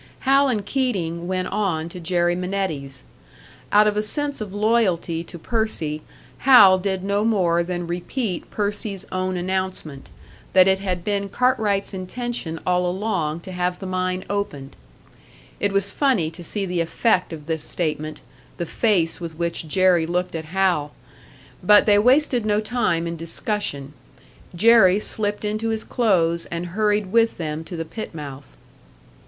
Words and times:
Hal 0.21 0.47
and 0.49 0.65
Keating 0.65 1.27
went 1.27 1.49
on 1.49 1.87
to 1.89 1.99
Jerry 1.99 2.35
Minetti's. 2.35 3.03
Out 3.71 3.85
of 3.85 3.95
a 3.95 4.01
sense 4.01 4.41
of 4.41 4.51
loyalty 4.51 5.23
to 5.25 5.37
Percy, 5.37 6.01
Hal 6.39 6.79
did 6.79 7.03
no 7.03 7.23
more 7.23 7.61
than 7.61 7.85
repeat 7.85 8.49
Percy's 8.49 9.05
own 9.11 9.37
announcement, 9.37 10.09
that 10.53 10.67
it 10.67 10.79
had 10.79 11.03
been 11.03 11.29
Cartwright's 11.29 11.93
intention 11.93 12.59
all 12.65 12.89
along 12.89 13.41
to 13.41 13.51
have 13.51 13.77
the 13.77 13.85
mine 13.85 14.25
opened. 14.27 14.75
It 15.59 15.71
was 15.71 15.91
funny 15.91 16.31
to 16.31 16.43
see 16.43 16.65
the 16.65 16.81
effect 16.81 17.31
of 17.31 17.45
this 17.45 17.63
statement 17.63 18.21
the 18.57 18.65
face 18.65 19.21
with 19.21 19.37
which 19.37 19.67
Jerry 19.67 20.07
looked 20.07 20.33
at 20.33 20.45
Hal! 20.45 20.93
But 21.61 21.85
they 21.85 21.99
wasted 21.99 22.43
no 22.43 22.59
time 22.59 23.05
in 23.05 23.15
discussion; 23.17 23.93
Jerry 24.55 24.99
slipped 24.99 25.45
into 25.45 25.69
his 25.69 25.83
clothes 25.83 26.47
and 26.47 26.69
hurried 26.73 27.11
with 27.11 27.37
them 27.37 27.63
to 27.65 27.77
the 27.77 27.85
pit 27.85 28.15
mouth. 28.15 28.57